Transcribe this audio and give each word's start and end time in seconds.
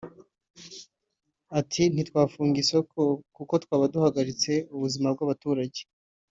Ati 1.59 1.83
“Ntitwafunga 1.93 2.57
isoko 2.63 2.99
kuko 3.35 3.53
twaba 3.63 3.85
duhagaritse 3.93 4.51
ubuzima 4.75 5.07
bw’abaturage 5.15 5.81